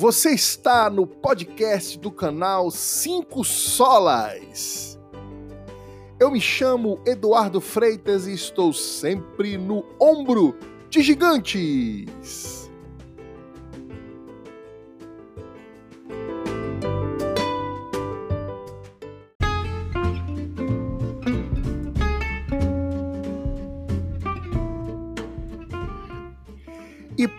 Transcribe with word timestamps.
Você 0.00 0.30
está 0.30 0.88
no 0.88 1.08
podcast 1.08 1.98
do 1.98 2.12
canal 2.12 2.70
Cinco 2.70 3.42
Solas. 3.42 4.96
Eu 6.20 6.30
me 6.30 6.40
chamo 6.40 7.00
Eduardo 7.04 7.60
Freitas 7.60 8.24
e 8.28 8.32
estou 8.32 8.72
sempre 8.72 9.58
no 9.58 9.84
ombro 10.00 10.56
de 10.88 11.02
gigantes. 11.02 12.57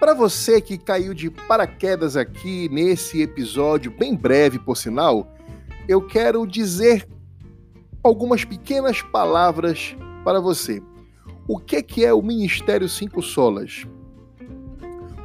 Para 0.09 0.17
você 0.17 0.59
que 0.59 0.75
caiu 0.75 1.13
de 1.13 1.29
paraquedas 1.29 2.17
aqui 2.17 2.67
nesse 2.69 3.21
episódio, 3.21 3.91
bem 3.91 4.15
breve 4.15 4.57
por 4.57 4.75
sinal, 4.75 5.31
eu 5.87 6.01
quero 6.01 6.47
dizer 6.47 7.07
algumas 8.01 8.43
pequenas 8.43 9.03
palavras 9.03 9.95
para 10.23 10.39
você. 10.39 10.81
O 11.47 11.59
que, 11.59 11.83
que 11.83 12.03
é 12.03 12.11
o 12.11 12.23
Ministério 12.23 12.89
Cinco 12.89 13.21
Solas? 13.21 13.85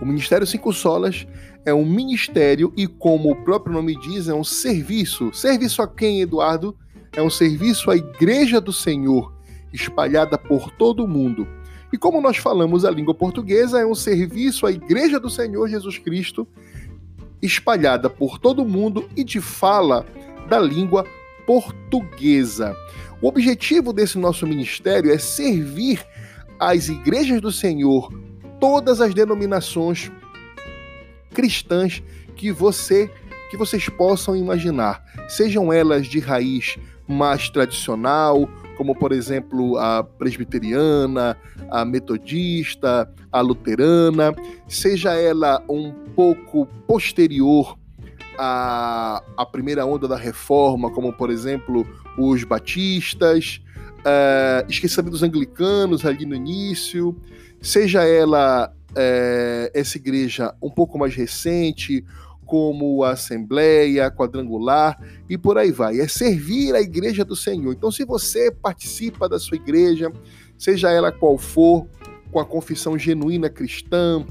O 0.03 0.05
Ministério 0.05 0.47
Cinco 0.47 0.71
Solas 0.71 1.27
é 1.65 1.73
um 1.73 1.87
ministério 1.87 2.71
e, 2.77 2.87
como 2.87 3.31
o 3.31 3.43
próprio 3.43 3.73
nome 3.73 3.99
diz, 3.99 4.29
é 4.29 4.35
um 4.35 4.45
serviço. 4.45 5.33
Serviço 5.33 5.81
a 5.81 5.89
quem, 5.89 6.21
Eduardo? 6.21 6.77
É 7.17 7.23
um 7.23 7.31
serviço 7.31 7.91
à 7.91 7.97
Igreja 7.97 8.61
do 8.61 8.71
Senhor, 8.71 9.35
espalhada 9.73 10.37
por 10.37 10.71
todo 10.73 11.03
o 11.03 11.09
mundo 11.09 11.49
e 11.95 11.97
como 11.97 12.21
nós 12.21 12.39
falamos 12.39 12.85
a 12.85 12.91
língua 12.91 13.15
portuguesa, 13.15 13.79
é 13.79 13.87
um 13.87 13.95
serviço 13.95 14.67
à 14.67 14.73
Igreja 14.73 15.21
do 15.21 15.31
Senhor 15.31 15.69
Jesus 15.69 15.97
Cristo, 15.97 16.45
espalhada 17.41 18.11
por 18.11 18.37
todo 18.41 18.63
o 18.63 18.69
mundo 18.69 19.09
e 19.17 19.23
de 19.23 19.41
fala 19.41 20.05
da 20.49 20.59
língua 20.59 21.07
portuguesa. 21.47 22.77
O 23.23 23.29
objetivo 23.29 23.93
desse 23.93 24.19
nosso 24.19 24.45
ministério 24.45 25.13
é 25.13 25.19
servir 25.19 26.05
às 26.59 26.89
igrejas 26.89 27.41
do 27.41 27.53
Senhor, 27.53 28.13
todas 28.59 29.01
as 29.01 29.15
denominações 29.15 30.11
cristãs 31.33 32.03
que 32.35 32.51
você 32.51 33.09
que 33.53 33.57
vocês 33.57 33.89
possam 33.89 34.35
imaginar, 34.35 35.01
sejam 35.29 35.73
elas 35.73 36.09
de 36.09 36.19
raiz 36.19 36.77
mais 37.07 37.49
tradicional 37.49 38.49
como 38.77 38.95
por 38.95 39.13
exemplo 39.13 39.77
a 39.79 40.03
presbiteriana, 40.03 41.37
a 41.71 41.85
metodista, 41.85 43.11
a 43.31 43.41
luterana, 43.41 44.35
seja 44.69 45.15
ela 45.15 45.63
um 45.69 45.93
pouco 46.15 46.67
posterior 46.87 47.77
à, 48.39 49.23
à 49.37 49.47
primeira 49.47 49.85
onda 49.85 50.09
da 50.09 50.17
reforma, 50.17 50.91
como 50.91 51.13
por 51.13 51.31
exemplo 51.31 51.87
os 52.19 52.45
batistas, 52.45 53.61
uh, 54.01 54.69
esquecendo 54.69 55.11
dos 55.11 55.23
anglicanos 55.23 56.05
ali 56.05 56.25
no 56.27 56.35
início, 56.35 57.17
seja 57.61 58.05
ela 58.05 58.73
uh, 58.91 59.71
essa 59.73 59.99
igreja 59.99 60.55
um 60.63 60.71
pouco 60.71 60.99
mais 60.99 61.15
recente, 61.15 62.05
como 62.45 63.03
a 63.03 63.11
Assembleia 63.11 64.11
Quadrangular 64.11 64.99
e 65.29 65.37
por 65.39 65.59
aí 65.59 65.71
vai. 65.71 66.01
É 66.01 66.09
servir 66.09 66.75
a 66.75 66.81
igreja 66.81 67.25
do 67.25 67.35
Senhor. 67.35 67.73
Então, 67.73 67.91
se 67.91 68.05
você 68.05 68.51
participa 68.51 69.29
da 69.29 69.39
sua 69.39 69.57
igreja, 69.57 70.13
seja 70.59 70.91
ela 70.91 71.11
qual 71.11 71.39
for, 71.39 71.87
com 72.31 72.41
a 72.41 72.45
confissão 72.45 72.99
genuína 72.99 73.49
cristã, 73.49 74.25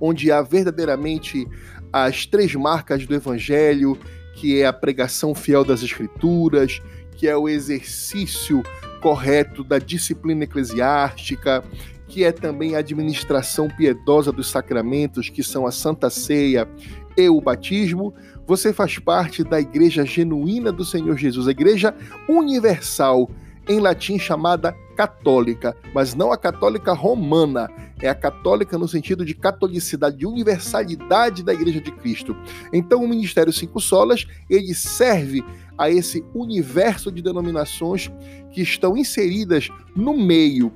onde 0.00 0.30
há 0.30 0.42
verdadeiramente 0.42 1.46
as 1.92 2.26
três 2.26 2.54
marcas 2.54 3.06
do 3.06 3.14
Evangelho, 3.14 3.98
que 4.34 4.60
é 4.60 4.66
a 4.66 4.72
pregação 4.72 5.34
fiel 5.34 5.64
das 5.64 5.82
Escrituras, 5.82 6.80
que 7.16 7.28
é 7.28 7.36
o 7.36 7.48
exercício 7.48 8.62
correto 9.00 9.62
da 9.62 9.78
disciplina 9.78 10.44
eclesiástica, 10.44 11.62
que 12.08 12.24
é 12.24 12.32
também 12.32 12.74
a 12.74 12.78
administração 12.78 13.68
piedosa 13.68 14.30
dos 14.30 14.50
sacramentos, 14.50 15.28
que 15.28 15.42
são 15.42 15.66
a 15.66 15.72
Santa 15.72 16.10
Ceia 16.10 16.68
e 17.16 17.28
o 17.28 17.40
batismo, 17.40 18.14
você 18.46 18.72
faz 18.72 18.98
parte 18.98 19.42
da 19.42 19.60
Igreja 19.60 20.04
Genuína 20.04 20.72
do 20.72 20.84
Senhor 20.84 21.16
Jesus, 21.16 21.48
a 21.48 21.50
Igreja 21.50 21.94
Universal, 22.28 23.30
em 23.68 23.80
latim 23.80 24.18
chamada 24.18 24.72
católica, 24.94 25.74
mas 25.94 26.14
não 26.14 26.32
a 26.32 26.36
católica 26.36 26.92
romana, 26.92 27.68
é 28.00 28.08
a 28.08 28.14
católica 28.14 28.76
no 28.76 28.86
sentido 28.86 29.24
de 29.24 29.34
catolicidade, 29.34 30.18
de 30.18 30.26
universalidade 30.26 31.42
da 31.42 31.54
Igreja 31.54 31.80
de 31.80 31.90
Cristo. 31.90 32.36
Então 32.72 33.02
o 33.02 33.08
Ministério 33.08 33.52
Cinco 33.52 33.80
Solas, 33.80 34.26
ele 34.50 34.74
serve 34.74 35.42
a 35.78 35.90
esse 35.90 36.24
universo 36.34 37.10
de 37.10 37.22
denominações 37.22 38.10
que 38.52 38.60
estão 38.60 38.96
inseridas 38.96 39.68
no 39.96 40.16
meio 40.16 40.72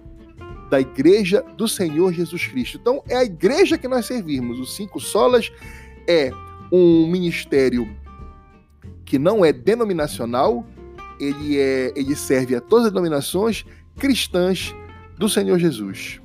da 0.69 0.81
Igreja 0.81 1.45
do 1.57 1.67
Senhor 1.67 2.13
Jesus 2.13 2.47
Cristo. 2.47 2.79
Então, 2.81 3.03
é 3.09 3.17
a 3.17 3.25
igreja 3.25 3.79
que 3.79 3.89
nós 3.89 4.07
servimos. 4.07 4.59
Os 4.61 4.77
Cinco 4.77 5.01
Solas 5.01 5.51
é 6.09 6.31
um 6.73 7.07
ministério 7.07 7.87
que 9.05 9.19
não 9.19 9.45
é 9.45 9.53
denominacional, 9.53 10.67
ele, 11.21 11.59
é, 11.59 11.93
ele 11.95 12.17
serve 12.17 12.57
a 12.57 12.61
todas 12.61 12.87
as 12.87 12.93
denominações 12.93 13.65
cristãs 13.97 14.75
do 15.19 15.29
Senhor 15.29 15.59
Jesus. 15.59 16.21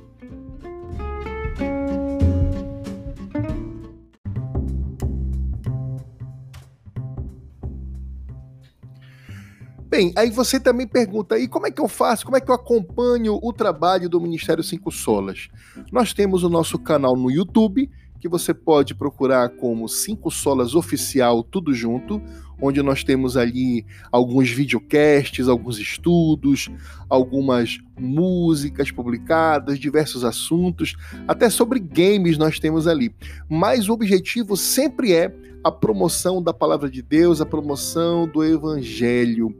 Bem, 9.94 10.12
aí 10.16 10.32
você 10.32 10.60
também 10.60 10.88
pergunta 10.88 11.36
aí 11.36 11.48
como 11.48 11.68
é 11.68 11.72
que 11.72 11.80
eu 11.80 11.88
faço, 11.88 12.26
como 12.26 12.36
é 12.36 12.42
que 12.42 12.50
eu 12.50 12.56
acompanho 12.56 13.38
o 13.40 13.54
trabalho 13.54 14.10
do 14.10 14.20
Ministério 14.20 14.64
Cinco 14.64 14.92
Solas. 14.92 15.50
Nós 15.92 16.14
temos 16.14 16.44
o 16.44 16.50
nosso 16.50 16.80
canal 16.80 17.16
no 17.16 17.30
YouTube, 17.30 17.92
que 18.24 18.30
você 18.30 18.54
pode 18.54 18.96
procurar 18.96 19.50
como 19.50 19.90
Cinco 19.90 20.32
Solas 20.32 20.76
Oficial, 20.76 21.44
tudo 21.44 21.74
junto, 21.74 22.22
onde 22.62 22.82
nós 22.82 23.04
temos 23.04 23.36
ali 23.36 23.86
alguns 24.10 24.50
videocasts, 24.50 25.50
alguns 25.50 25.78
estudos, 25.78 26.72
algumas 27.10 27.80
músicas 28.00 28.90
publicadas, 28.92 29.78
diversos 29.78 30.24
assuntos, 30.24 30.96
até 31.28 31.50
sobre 31.50 31.82
games 31.82 32.38
nós 32.38 32.60
temos 32.60 32.88
ali. 32.88 33.14
Mas 33.50 33.90
o 33.90 33.94
objetivo 33.94 34.56
sempre 34.56 35.12
é 35.12 35.36
a 35.62 35.70
promoção 35.70 36.42
da 36.42 36.54
palavra 36.54 36.90
de 36.90 37.02
Deus, 37.02 37.42
a 37.42 37.46
promoção 37.46 38.26
do 38.26 38.42
evangelho. 38.42 39.54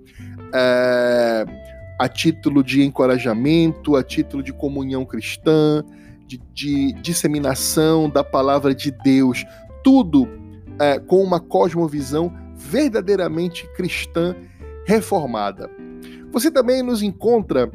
É, 0.54 1.46
a 2.00 2.08
título 2.08 2.64
de 2.64 2.82
encorajamento, 2.82 3.98
a 3.98 4.04
título 4.04 4.42
de 4.42 4.54
comunhão 4.54 5.04
cristã, 5.04 5.84
de, 6.38 6.94
de 6.94 6.94
disseminação 7.02 8.10
da 8.10 8.24
palavra 8.24 8.74
de 8.74 8.92
Deus, 8.92 9.46
tudo 9.84 10.28
é, 10.80 11.00
com 11.00 11.22
uma 11.22 11.40
cosmovisão 11.40 12.34
verdadeiramente 12.56 13.68
cristã 13.76 14.36
reformada. 14.86 15.70
Você 16.32 16.50
também 16.50 16.82
nos 16.82 17.04
encontra 17.04 17.72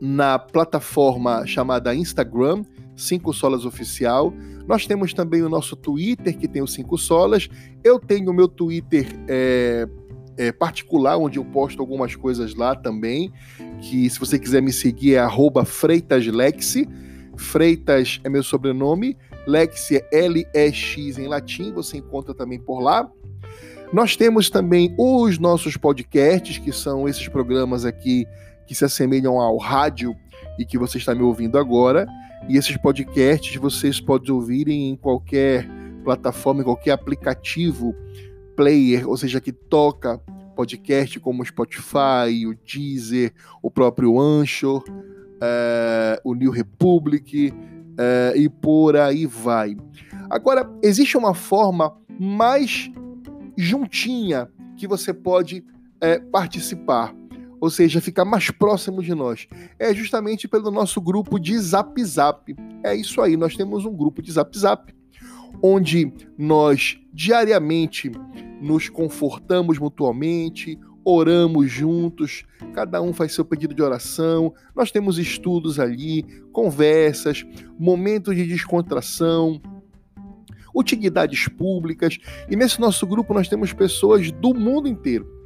na 0.00 0.38
plataforma 0.38 1.46
chamada 1.46 1.94
Instagram, 1.94 2.64
Cinco 2.96 3.32
Solas 3.32 3.64
Oficial. 3.64 4.32
Nós 4.66 4.86
temos 4.86 5.12
também 5.12 5.42
o 5.42 5.48
nosso 5.48 5.74
Twitter, 5.74 6.36
que 6.36 6.46
tem 6.46 6.62
o 6.62 6.66
Cinco 6.66 6.96
Solas. 6.96 7.48
Eu 7.82 7.98
tenho 7.98 8.30
o 8.30 8.34
meu 8.34 8.46
Twitter 8.46 9.06
é, 9.28 9.88
é, 10.36 10.52
particular, 10.52 11.18
onde 11.18 11.38
eu 11.38 11.44
posto 11.44 11.80
algumas 11.80 12.14
coisas 12.14 12.54
lá 12.54 12.74
também. 12.74 13.32
Que 13.80 14.08
se 14.08 14.18
você 14.18 14.38
quiser 14.38 14.62
me 14.62 14.72
seguir 14.72 15.16
é 15.16 15.26
@freitaslexi. 15.64 16.88
Freitas 17.36 18.20
é 18.24 18.28
meu 18.28 18.42
sobrenome, 18.42 19.16
Lexi 19.46 19.96
é 19.96 20.24
L-E-X 20.24 21.18
em 21.18 21.26
latim, 21.26 21.72
você 21.72 21.98
encontra 21.98 22.34
também 22.34 22.58
por 22.58 22.80
lá. 22.80 23.10
Nós 23.92 24.16
temos 24.16 24.48
também 24.48 24.94
os 24.98 25.38
nossos 25.38 25.76
podcasts, 25.76 26.58
que 26.58 26.72
são 26.72 27.08
esses 27.08 27.28
programas 27.28 27.84
aqui 27.84 28.26
que 28.66 28.74
se 28.74 28.84
assemelham 28.84 29.38
ao 29.38 29.58
rádio 29.58 30.14
e 30.58 30.64
que 30.64 30.78
você 30.78 30.98
está 30.98 31.14
me 31.14 31.22
ouvindo 31.22 31.58
agora. 31.58 32.06
E 32.48 32.56
esses 32.56 32.76
podcasts 32.76 33.54
vocês 33.56 34.00
podem 34.00 34.32
ouvir 34.32 34.68
em 34.68 34.96
qualquer 34.96 35.68
plataforma, 36.04 36.62
em 36.62 36.64
qualquer 36.64 36.92
aplicativo 36.92 37.94
player, 38.56 39.08
ou 39.08 39.16
seja, 39.16 39.40
que 39.40 39.52
toca 39.52 40.18
podcast 40.56 41.18
como 41.20 41.42
o 41.42 41.46
Spotify, 41.46 42.46
o 42.46 42.54
Deezer, 42.54 43.32
o 43.62 43.70
próprio 43.70 44.20
Anchor, 44.20 44.84
uh, 45.42 46.20
o 46.24 46.34
New 46.34 46.50
Republic 46.50 47.50
uh, 47.50 48.36
e 48.36 48.48
por 48.48 48.96
aí 48.96 49.26
vai. 49.26 49.76
Agora, 50.30 50.70
existe 50.82 51.16
uma 51.16 51.34
forma 51.34 51.96
mais 52.18 52.90
juntinha 53.56 54.48
que 54.76 54.86
você 54.86 55.12
pode 55.12 55.60
uh, 55.60 56.30
participar, 56.30 57.14
ou 57.60 57.68
seja, 57.68 58.00
ficar 58.00 58.24
mais 58.24 58.50
próximo 58.50 59.02
de 59.02 59.14
nós. 59.14 59.46
É 59.78 59.92
justamente 59.92 60.46
pelo 60.48 60.70
nosso 60.70 61.00
grupo 61.00 61.38
de 61.38 61.58
Zap 61.58 62.02
Zap. 62.04 62.54
É 62.84 62.94
isso 62.94 63.20
aí, 63.20 63.36
nós 63.36 63.56
temos 63.56 63.84
um 63.84 63.94
grupo 63.94 64.22
de 64.22 64.32
Zap 64.32 64.56
Zap, 64.56 64.94
onde 65.62 66.12
nós 66.38 66.98
diariamente 67.12 68.10
nos 68.60 68.88
confortamos 68.88 69.78
mutuamente, 69.78 70.78
oramos 71.04 71.70
juntos, 71.70 72.44
cada 72.72 73.00
um 73.02 73.12
faz 73.12 73.34
seu 73.34 73.44
pedido 73.44 73.74
de 73.74 73.82
oração, 73.82 74.54
nós 74.74 74.90
temos 74.90 75.18
estudos 75.18 75.80
ali, 75.80 76.22
conversas, 76.52 77.44
momentos 77.78 78.36
de 78.36 78.46
descontração, 78.46 79.60
utilidades 80.74 81.48
públicas, 81.48 82.18
e 82.48 82.56
nesse 82.56 82.80
nosso 82.80 83.06
grupo 83.06 83.34
nós 83.34 83.48
temos 83.48 83.72
pessoas 83.72 84.30
do 84.30 84.54
mundo 84.54 84.88
inteiro. 84.88 85.42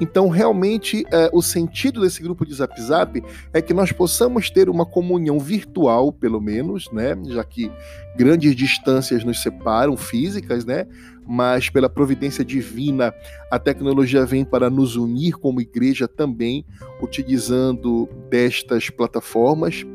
Então, 0.00 0.30
realmente, 0.30 1.04
é, 1.12 1.28
o 1.30 1.42
sentido 1.42 2.00
desse 2.00 2.22
grupo 2.22 2.46
de 2.46 2.54
Zap 2.54 2.80
Zap 2.80 3.22
é 3.52 3.60
que 3.60 3.74
nós 3.74 3.92
possamos 3.92 4.48
ter 4.48 4.70
uma 4.70 4.86
comunhão 4.86 5.38
virtual, 5.38 6.10
pelo 6.10 6.40
menos, 6.40 6.90
né? 6.90 7.14
Já 7.28 7.44
que 7.44 7.70
grandes 8.16 8.56
distâncias 8.56 9.22
nos 9.24 9.42
separam, 9.42 9.98
físicas, 9.98 10.64
né? 10.64 10.86
Mas 11.30 11.70
pela 11.70 11.88
providência 11.88 12.44
divina, 12.44 13.14
a 13.52 13.58
tecnologia 13.58 14.26
vem 14.26 14.44
para 14.44 14.68
nos 14.68 14.96
unir 14.96 15.34
como 15.34 15.60
igreja 15.60 16.08
também, 16.08 16.64
utilizando 17.00 18.08
destas 18.28 18.90
plataformas 18.90 19.86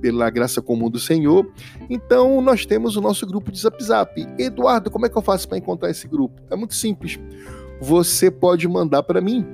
pela 0.00 0.28
graça 0.28 0.60
comum 0.60 0.90
do 0.90 0.98
Senhor. 0.98 1.48
Então, 1.88 2.40
nós 2.40 2.66
temos 2.66 2.96
o 2.96 3.00
nosso 3.00 3.24
grupo 3.24 3.52
de 3.52 3.60
Zap 3.60 3.80
Zap. 3.84 4.26
Eduardo, 4.36 4.90
como 4.90 5.06
é 5.06 5.08
que 5.08 5.16
eu 5.16 5.22
faço 5.22 5.48
para 5.48 5.58
encontrar 5.58 5.90
esse 5.90 6.08
grupo? 6.08 6.42
É 6.50 6.56
muito 6.56 6.74
simples 6.74 7.20
você 7.82 8.30
pode 8.30 8.68
mandar 8.68 9.02
para 9.02 9.20
mim 9.20 9.44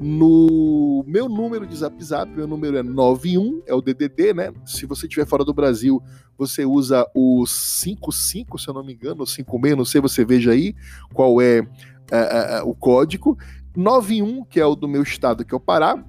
no 0.00 1.04
meu 1.06 1.28
número 1.28 1.66
de 1.66 1.76
Zap 1.76 2.02
Zap, 2.02 2.34
meu 2.34 2.46
número 2.46 2.76
é 2.76 2.82
91, 2.82 3.62
é 3.66 3.74
o 3.74 3.80
DDD, 3.80 4.34
né? 4.34 4.52
Se 4.66 4.86
você 4.86 5.06
estiver 5.06 5.26
fora 5.26 5.44
do 5.44 5.54
Brasil, 5.54 6.02
você 6.36 6.64
usa 6.64 7.06
o 7.14 7.46
55, 7.46 8.58
se 8.58 8.68
eu 8.68 8.74
não 8.74 8.84
me 8.84 8.94
engano, 8.94 9.20
ou 9.20 9.26
56, 9.26 9.76
não 9.76 9.84
sei, 9.84 10.00
você 10.00 10.24
veja 10.24 10.50
aí 10.50 10.74
qual 11.12 11.40
é, 11.40 11.58
é, 12.10 12.58
é 12.58 12.62
o 12.62 12.74
código. 12.74 13.38
91, 13.76 14.44
que 14.44 14.60
é 14.60 14.66
o 14.66 14.74
do 14.74 14.88
meu 14.88 15.02
estado, 15.02 15.44
que 15.44 15.54
é 15.54 15.56
o 15.56 15.60
Pará. 15.60 16.04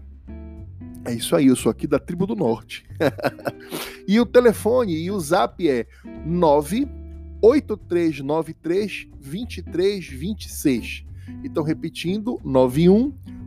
É 1.05 1.13
isso 1.13 1.35
aí, 1.35 1.45
eu 1.47 1.55
sou 1.55 1.71
aqui 1.71 1.85
da 1.85 1.99
tribo 1.99 2.25
do 2.25 2.35
norte. 2.35 2.83
e 4.07 4.19
o 4.19 4.25
telefone 4.25 4.95
e 4.95 5.11
o 5.11 5.19
zap 5.19 5.69
é 5.69 5.85
98393 6.25 9.07
2326. 9.13 11.05
Então, 11.43 11.63
repetindo, 11.63 12.39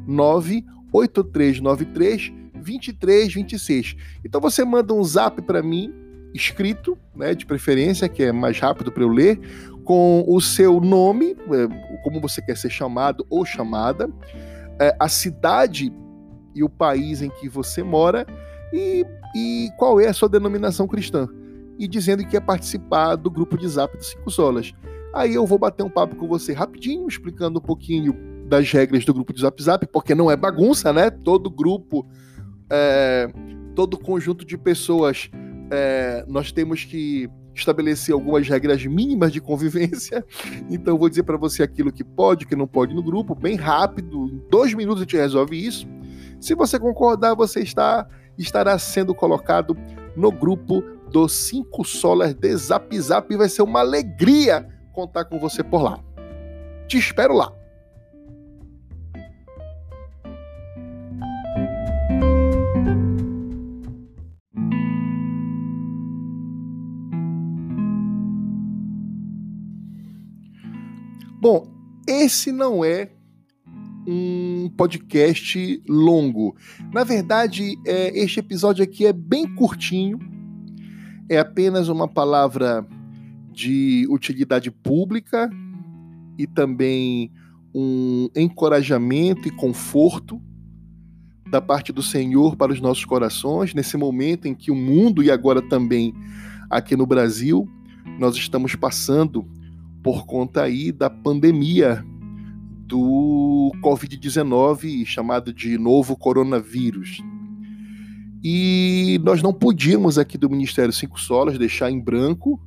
9198393 0.09 2.39
2326. 2.55 3.97
Então 4.25 4.41
você 4.41 4.65
manda 4.65 4.93
um 4.93 5.05
zap 5.05 5.41
para 5.43 5.63
mim, 5.63 5.93
escrito, 6.35 6.99
né, 7.15 7.35
de 7.35 7.47
preferência, 7.47 8.09
que 8.09 8.25
é 8.25 8.33
mais 8.33 8.59
rápido 8.59 8.93
para 8.93 9.03
eu 9.03 9.09
ler, 9.09 9.39
com 9.85 10.25
o 10.29 10.41
seu 10.41 10.81
nome, 10.81 11.33
é, 11.33 12.03
como 12.03 12.21
você 12.21 12.43
quer 12.43 12.57
ser 12.57 12.71
chamado 12.71 13.27
ou 13.31 13.45
chamada, 13.45 14.11
é, 14.79 14.95
a 15.01 15.09
cidade 15.09 15.93
e 16.55 16.63
o 16.63 16.69
país 16.69 17.23
em 17.23 17.31
que 17.31 17.49
você 17.49 17.83
mora 17.83 18.27
e, 18.73 19.05
e 19.35 19.71
qual 19.79 20.01
é 20.01 20.09
a 20.09 20.13
sua 20.13 20.29
denominação 20.29 20.87
cristã. 20.87 21.29
E 21.79 21.87
dizendo 21.87 22.25
que 22.25 22.31
quer 22.31 22.41
participar 22.41 23.17
do 23.17 23.31
grupo 23.31 23.57
de 23.57 23.69
zap 23.69 23.97
dos 23.97 24.11
Cinco 24.11 24.31
Solas. 24.31 24.75
Aí 25.15 25.35
eu 25.35 25.47
vou 25.47 25.59
bater 25.59 25.85
um 25.85 25.91
papo 25.91 26.17
com 26.17 26.29
você 26.29 26.53
rapidinho, 26.53 27.09
explicando 27.09 27.61
um 27.61 27.63
pouquinho 27.63 28.15
das 28.49 28.71
regras 28.73 29.05
do 29.05 29.13
grupo 29.13 29.33
de 29.33 29.41
Zap 29.41 29.63
Zap, 29.63 29.87
porque 29.87 30.15
não 30.15 30.31
é 30.31 30.37
bagunça, 30.37 30.93
né? 30.93 31.11
Todo 31.11 31.51
grupo, 31.51 32.07
é, 32.71 33.31
todo 33.75 33.99
conjunto 33.99 34.45
de 34.45 34.57
pessoas, 34.57 35.31
é, 35.71 36.25
nós 36.27 36.51
temos 36.51 36.85
que 36.85 37.29
estabelecer 37.55 38.15
algumas 38.15 38.49
regras 38.49 38.85
mínimas 38.87 39.33
de 39.33 39.41
convivência. 39.41 40.25
Então 40.71 40.95
eu 40.95 40.99
vou 40.99 41.09
dizer 41.09 41.23
para 41.23 41.37
você 41.37 41.63
aquilo 41.63 41.93
que 41.93 42.05
pode, 42.05 42.47
que 42.47 42.55
não 42.55 42.67
pode 42.67 42.95
no 42.95 43.03
grupo, 43.03 43.35
bem 43.35 43.57
rápido, 43.57 44.27
em 44.27 44.43
dois 44.51 44.75
minutos 44.75 45.03
a 45.03 45.05
gente 45.05 45.17
resolve 45.17 45.57
isso. 45.57 45.87
Se 46.41 46.55
você 46.55 46.79
concordar, 46.79 47.35
você 47.35 47.61
está 47.61 48.07
estará 48.39 48.79
sendo 48.79 49.15
colocado 49.15 49.77
no 50.17 50.31
grupo 50.31 50.83
dos 51.11 51.33
cinco 51.33 51.85
solas 51.85 52.35
de 52.35 52.55
Zap 52.57 52.99
Zap 53.01 53.33
e 53.33 53.37
vai 53.37 53.49
ser 53.49 53.63
uma 53.63 53.81
alegria 53.81 54.69
contar 54.93 55.25
com 55.25 55.39
você 55.39 55.65
por 55.65 55.83
lá. 55.83 55.99
Te 56.87 56.99
espero 56.99 57.35
lá. 57.35 57.58
Bom, 71.41 71.69
esse 72.05 72.51
não 72.51 72.85
é 72.85 73.13
um 74.05 74.69
podcast 74.77 75.81
longo. 75.89 76.57
Na 76.93 77.05
verdade, 77.05 77.79
é, 77.87 78.19
este 78.19 78.41
episódio 78.41 78.83
aqui 78.83 79.07
é 79.07 79.13
bem 79.13 79.47
curtinho. 79.55 80.19
É 81.29 81.39
apenas 81.39 81.89
uma 81.89 82.09
palavra 82.09 82.85
de 83.53 84.05
utilidade 84.11 84.69
pública 84.73 85.49
e 86.37 86.45
também 86.45 87.31
um 87.73 88.29
encorajamento 88.35 89.47
e 89.47 89.53
conforto 89.53 90.43
da 91.49 91.61
parte 91.61 91.93
do 91.93 92.03
Senhor 92.03 92.57
para 92.57 92.73
os 92.73 92.81
nossos 92.81 93.05
corações, 93.05 93.75
nesse 93.75 93.97
momento 93.97 94.49
em 94.49 94.57
que 94.57 94.73
o 94.73 94.75
mundo 94.75 95.23
e 95.23 95.31
agora 95.31 95.63
também 95.63 96.13
aqui 96.69 96.97
no 96.97 97.07
Brasil, 97.07 97.69
nós 98.19 98.35
estamos 98.35 98.75
passando 98.75 99.47
por 100.09 100.25
conta 100.25 100.63
aí 100.63 100.91
da 100.91 101.11
pandemia 101.11 102.03
do 102.87 103.71
Covid-19, 103.83 105.05
chamado 105.05 105.53
de 105.53 105.77
novo 105.77 106.17
coronavírus. 106.17 107.19
E 108.43 109.21
nós 109.23 109.43
não 109.43 109.53
podíamos 109.53 110.17
aqui 110.17 110.39
do 110.39 110.49
Ministério 110.49 110.95
Cinco 110.95 111.21
Solas 111.21 111.59
deixar 111.59 111.91
em 111.91 112.01
branco 112.01 112.59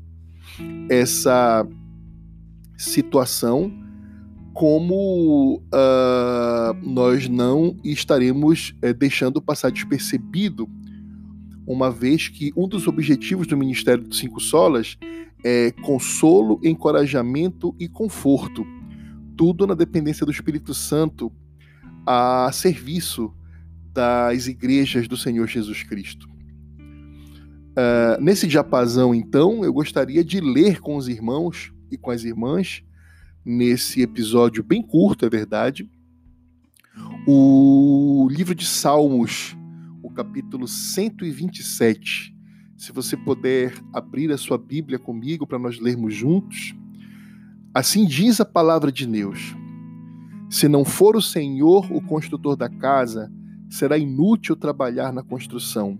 essa 0.88 1.68
situação 2.78 3.74
como 4.54 5.64
uh, 5.74 6.78
nós 6.84 7.28
não 7.28 7.76
estaremos 7.84 8.76
uh, 8.86 8.94
deixando 8.94 9.42
passar 9.42 9.72
despercebido, 9.72 10.70
uma 11.66 11.92
vez 11.92 12.28
que 12.28 12.52
um 12.56 12.68
dos 12.68 12.88
objetivos 12.88 13.48
do 13.48 13.58
Ministério 13.58 14.03
dos 14.03 14.18
Cinco 14.18 14.39
Solas 14.39 14.98
é 15.44 15.72
consolo, 15.72 16.60
encorajamento 16.63 17.75
e 17.80 17.88
conforto, 17.88 18.65
tudo 19.36 19.65
na 19.65 19.74
dependência 19.74 20.25
do 20.25 20.32
Espírito 20.32 20.74
Santo 20.74 21.32
a 22.06 22.50
serviço 22.51 23.34
das 23.94 24.48
igrejas 24.48 25.08
do 25.08 25.18
Senhor 25.18 25.48
Jesus 25.48 25.84
Cristo. 25.84 26.30
Uh, 27.72 28.22
nesse 28.22 28.48
diapasão, 28.48 29.15
então, 29.15 29.63
eu 29.63 29.72
gostaria 29.72 30.24
de 30.24 30.39
ler 30.41 30.80
com 30.80 30.98
os 30.98 31.08
irmãos 31.08 31.74
e 31.89 31.98
com 31.98 32.12
as 32.12 32.24
irmãs, 32.24 32.84
nesse 33.44 34.01
episódio 34.01 34.63
bem 34.63 34.82
curto, 34.82 35.25
é 35.25 35.30
verdade, 35.30 35.89
o 37.27 38.27
livro 38.30 38.53
de 38.53 38.65
Salmos, 38.65 39.56
capítulo 40.24 40.68
127. 40.68 42.36
Se 42.78 42.92
você 42.92 43.18
puder 43.18 43.74
abrir 43.92 44.32
a 44.32 44.38
sua 44.38 44.58
Bíblia 44.58 45.00
comigo 45.00 45.48
para 45.48 45.58
nós 45.58 45.80
lermos 45.80 46.13
juntos. 46.13 46.75
Assim 47.74 48.06
diz 48.06 48.40
a 48.40 48.46
palavra 48.46 48.92
de 48.92 49.08
Deus: 49.08 49.56
Se 50.50 50.68
não 50.68 50.86
for 50.86 51.16
o 51.16 51.22
Senhor 51.22 51.92
o 51.92 52.01
construtor 52.01 52.56
da 52.56 52.70
casa, 52.70 53.32
será 53.70 53.98
inútil 53.98 54.56
trabalhar 54.56 55.12
na 55.12 55.24
construção 55.24 56.00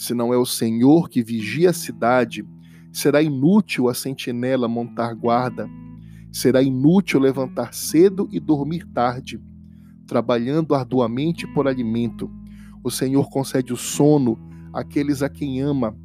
se 0.00 0.14
não 0.14 0.32
é 0.32 0.38
o 0.38 0.46
Senhor 0.46 1.10
que 1.10 1.22
vigia 1.22 1.68
a 1.68 1.74
cidade, 1.74 2.42
será 2.90 3.20
inútil 3.20 3.86
a 3.86 3.92
sentinela 3.92 4.66
montar 4.66 5.12
guarda, 5.12 5.68
será 6.32 6.62
inútil 6.62 7.20
levantar 7.20 7.74
cedo 7.74 8.26
e 8.32 8.40
dormir 8.40 8.86
tarde, 8.94 9.38
trabalhando 10.06 10.74
arduamente 10.74 11.46
por 11.52 11.68
alimento. 11.68 12.30
O 12.82 12.90
Senhor 12.90 13.28
concede 13.28 13.72
o 13.72 13.76
sono 13.76 14.38
àqueles 14.72 15.22
a 15.22 15.28
quem 15.28 15.60
ama. 15.60 15.96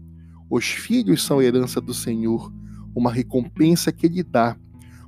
Os 0.50 0.65
filhos 0.65 1.24
são 1.24 1.41
herança 1.41 1.79
do 1.79 1.94
Senhor, 1.94 2.51
uma 2.96 3.12
recompensa 3.12 3.91
que 3.91 4.05
Ele 4.05 4.24
dá. 4.24 4.58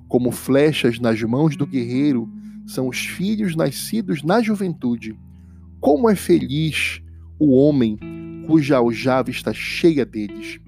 Como 0.07 0.31
flechas 0.31 0.99
nas 0.99 1.21
mãos 1.23 1.57
do 1.57 1.67
guerreiro, 1.67 2.29
são 2.65 2.87
os 2.87 2.99
filhos 2.99 3.55
nascidos 3.55 4.23
na 4.23 4.41
juventude. 4.41 5.17
Como 5.79 6.09
é 6.09 6.15
feliz 6.15 7.01
o 7.39 7.55
homem 7.55 7.97
cuja 8.47 8.77
aljava 8.77 9.29
está 9.29 9.53
cheia 9.53 10.05
deles. 10.05 10.59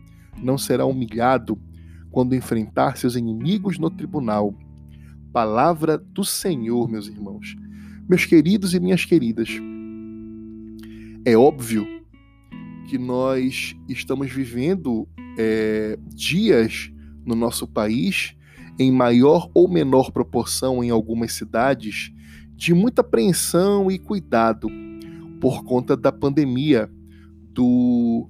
Não 0.42 0.58
será 0.58 0.86
humilhado 0.86 1.58
quando 2.12 2.36
enfrentar 2.36 2.98
seus 2.98 3.16
inimigos 3.16 3.78
no 3.78 3.90
tribunal. 3.90 4.54
Palavra 5.32 5.98
do 5.98 6.24
Senhor, 6.24 6.90
meus 6.90 7.08
irmãos. 7.08 7.56
Meus 8.08 8.26
queridos 8.26 8.74
e 8.74 8.80
minhas 8.80 9.06
queridas, 9.06 9.50
é 11.26 11.38
óbvio 11.38 11.86
que 12.88 12.98
nós 12.98 13.76
estamos 13.88 14.32
vivendo 14.32 15.08
é, 15.38 15.98
dias 16.08 16.92
no 17.26 17.36
nosso 17.36 17.68
país, 17.68 18.36
em 18.80 18.92
maior 18.92 19.50
ou 19.54 19.70
menor 19.70 20.12
proporção 20.12 20.84
em 20.84 20.90
algumas 20.90 21.34
cidades, 21.34 22.12
de 22.56 22.74
muita 22.74 23.02
apreensão 23.02 23.92
e 23.92 24.00
cuidado 24.00 24.70
por 25.40 25.64
conta 25.64 25.96
da 25.96 26.12
pandemia 26.12 26.90
do 27.54 28.30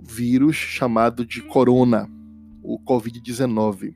vírus 0.00 0.56
chamado 0.56 1.24
de 1.24 1.42
corona, 1.42 2.08
o 2.62 2.78
Covid-19. 2.78 3.94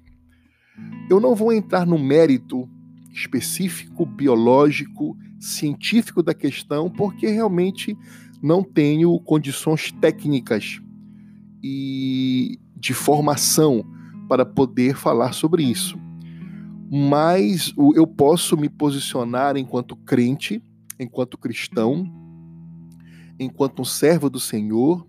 Eu 1.09 1.21
não 1.21 1.35
vou 1.35 1.53
entrar 1.53 1.87
no 1.87 1.99
mérito 1.99 2.69
específico, 3.17 4.05
biológico, 4.05 5.17
científico 5.41 6.23
da 6.23 6.35
questão, 6.35 6.91
porque 6.91 7.27
realmente 7.27 7.97
não 8.43 8.63
tenho 8.63 9.19
condições 9.21 9.91
técnicas 9.91 10.81
e 11.63 12.59
de 12.77 12.93
formação 12.93 13.85
para 14.29 14.45
poder 14.45 14.95
falar 14.95 15.33
sobre 15.33 15.63
isso. 15.65 15.99
Mas 16.91 17.73
eu 17.95 18.07
posso 18.07 18.57
me 18.57 18.69
posicionar 18.69 19.57
enquanto 19.57 19.97
crente, 19.97 20.63
enquanto 21.01 21.39
cristão, 21.39 22.05
enquanto 23.39 23.81
um 23.81 23.85
servo 23.85 24.29
do 24.29 24.39
Senhor, 24.39 25.07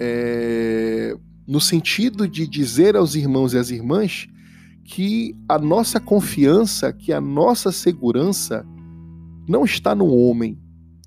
é, 0.00 1.16
no 1.46 1.60
sentido 1.60 2.28
de 2.28 2.46
dizer 2.46 2.96
aos 2.96 3.14
irmãos 3.14 3.52
e 3.52 3.58
às 3.58 3.70
irmãs 3.70 4.28
que 4.90 5.36
a 5.48 5.56
nossa 5.56 6.00
confiança, 6.00 6.92
que 6.92 7.12
a 7.12 7.20
nossa 7.20 7.70
segurança 7.70 8.66
não 9.48 9.64
está 9.64 9.94
no 9.94 10.06
homem, 10.12 10.58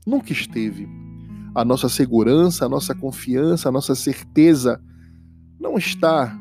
nunca 0.07 0.31
esteve. 0.31 0.87
A 1.53 1.65
nossa 1.65 1.89
segurança, 1.89 2.65
a 2.65 2.69
nossa 2.69 2.95
confiança, 2.95 3.67
a 3.67 3.71
nossa 3.73 3.93
certeza 3.93 4.81
não 5.59 5.77
está 5.77 6.33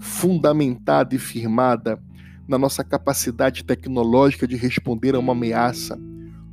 fundamentada 0.00 1.14
e 1.14 1.18
firmada 1.18 2.02
na 2.48 2.56
nossa 2.56 2.82
capacidade 2.82 3.62
tecnológica 3.62 4.48
de 4.48 4.56
responder 4.56 5.14
a 5.14 5.18
uma 5.18 5.32
ameaça, 5.32 6.00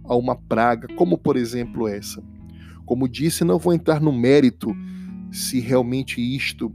a 0.03 0.13
uma 0.13 0.35
praga, 0.35 0.89
como 0.97 1.17
por 1.17 1.37
exemplo 1.37 1.87
essa. 1.87 2.21
Como 2.85 3.07
disse, 3.07 3.45
não 3.45 3.57
vou 3.57 3.73
entrar 3.73 4.01
no 4.01 4.11
mérito 4.11 4.75
se 5.31 5.61
realmente 5.61 6.19
isto 6.19 6.69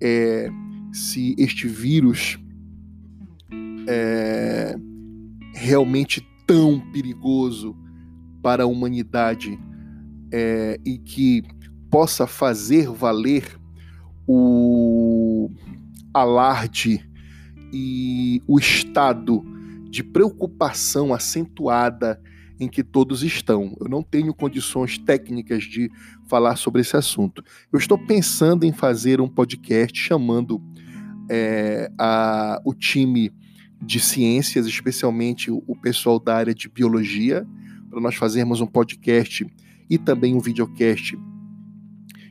é, 0.00 0.48
se 0.92 1.34
este 1.36 1.66
vírus 1.66 2.38
é, 3.86 4.76
realmente 5.54 6.26
tão 6.46 6.80
perigoso 6.92 7.76
para 8.42 8.64
a 8.64 8.66
humanidade 8.66 9.58
é, 10.32 10.78
e 10.84 10.98
que 10.98 11.42
possa 11.90 12.26
fazer 12.26 12.88
valer 12.88 13.58
o 14.26 15.50
alarde 16.12 17.08
e 17.72 18.42
o 18.46 18.58
estado 18.58 19.42
de 19.90 20.02
preocupação 20.02 21.14
acentuada 21.14 22.20
em 22.58 22.68
que 22.68 22.82
todos 22.82 23.22
estão. 23.22 23.76
Eu 23.80 23.88
não 23.88 24.02
tenho 24.02 24.34
condições 24.34 24.98
técnicas 24.98 25.64
de 25.64 25.90
falar 26.26 26.56
sobre 26.56 26.80
esse 26.80 26.96
assunto. 26.96 27.42
Eu 27.72 27.78
estou 27.78 27.98
pensando 27.98 28.64
em 28.64 28.72
fazer 28.72 29.20
um 29.20 29.28
podcast 29.28 29.98
chamando 29.98 30.60
é, 31.30 31.90
a, 31.98 32.60
o 32.64 32.72
time 32.72 33.32
de 33.80 34.00
ciências, 34.00 34.66
especialmente 34.66 35.50
o 35.50 35.76
pessoal 35.80 36.18
da 36.18 36.36
área 36.36 36.54
de 36.54 36.68
biologia, 36.68 37.46
para 37.90 38.00
nós 38.00 38.14
fazermos 38.14 38.60
um 38.60 38.66
podcast 38.66 39.46
e 39.88 39.98
também 39.98 40.34
um 40.34 40.40
videocast 40.40 41.16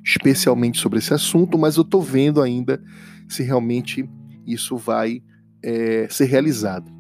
especialmente 0.06 0.80
sobre 0.80 1.00
esse 1.00 1.14
assunto, 1.14 1.58
mas 1.58 1.78
eu 1.78 1.82
estou 1.82 2.02
vendo 2.02 2.40
ainda 2.40 2.82
se 3.28 3.42
realmente 3.42 4.08
isso 4.46 4.78
vai 4.78 5.24
é, 5.64 6.08
ser 6.12 6.26
realizado. 6.26 6.92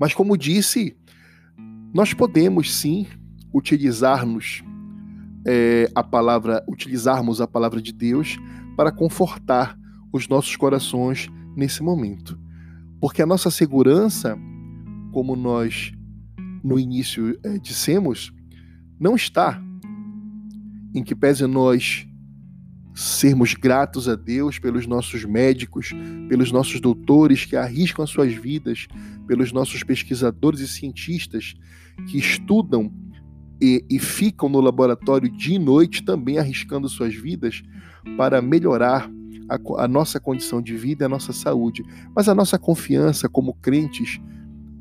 Mas 0.00 0.14
como 0.14 0.36
disse, 0.36 0.96
nós 1.92 2.14
podemos 2.14 2.74
sim 2.74 3.06
utilizarmos 3.52 4.64
é, 5.46 5.90
a 5.94 6.02
palavra, 6.02 6.64
utilizarmos 6.66 7.42
a 7.42 7.46
palavra 7.46 7.82
de 7.82 7.92
Deus 7.92 8.38
para 8.76 8.90
confortar 8.90 9.78
os 10.10 10.26
nossos 10.26 10.56
corações 10.56 11.28
nesse 11.54 11.82
momento. 11.82 12.40
Porque 13.04 13.20
a 13.20 13.26
nossa 13.26 13.50
segurança, 13.50 14.34
como 15.12 15.36
nós 15.36 15.92
no 16.64 16.78
início 16.78 17.38
é, 17.44 17.58
dissemos, 17.58 18.32
não 18.98 19.14
está 19.14 19.62
em 20.94 21.04
que 21.04 21.14
pese 21.14 21.46
nós 21.46 22.08
sermos 22.94 23.52
gratos 23.52 24.08
a 24.08 24.14
Deus 24.14 24.58
pelos 24.58 24.86
nossos 24.86 25.22
médicos, 25.26 25.90
pelos 26.30 26.50
nossos 26.50 26.80
doutores 26.80 27.44
que 27.44 27.56
arriscam 27.56 28.02
as 28.02 28.08
suas 28.08 28.32
vidas, 28.32 28.86
pelos 29.26 29.52
nossos 29.52 29.82
pesquisadores 29.82 30.60
e 30.60 30.66
cientistas 30.66 31.54
que 32.08 32.16
estudam 32.16 32.90
e, 33.60 33.84
e, 33.90 33.98
ficam 33.98 34.48
no 34.48 34.62
laboratório 34.62 35.28
dia 35.28 35.56
e 35.56 35.58
noite 35.58 36.02
também 36.02 36.38
arriscando 36.38 36.88
suas 36.88 37.14
vidas 37.14 37.62
para 38.16 38.40
melhorar 38.40 39.10
a, 39.48 39.82
a 39.84 39.88
nossa 39.88 40.18
condição 40.18 40.60
de 40.60 40.76
vida 40.76 41.06
a 41.06 41.08
nossa 41.08 41.32
saúde. 41.32 41.84
Mas 42.14 42.28
a 42.28 42.34
nossa 42.34 42.58
confiança 42.58 43.28
como 43.28 43.54
crentes, 43.54 44.20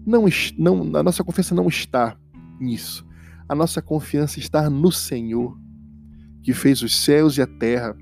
não, 0.05 0.25
não, 0.58 1.00
a 1.00 1.03
nossa 1.03 1.24
confiança 1.24 1.55
não 1.55 1.67
está 1.67 2.17
nisso. 2.60 3.05
A 3.48 3.55
nossa 3.55 3.82
confiança 3.82 4.39
está 4.39 4.70
no 4.70 4.91
Senhor, 4.91 5.58
que 6.41 6.53
fez 6.53 6.82
os 6.82 6.96
céus 6.96 7.38
e 7.38 7.41
a 7.41 7.48
terra. 7.48 7.96